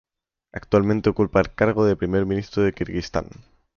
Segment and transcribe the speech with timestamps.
[0.51, 3.27] Actualmente ocupa el cargo de Primer Ministro de Kirguistán.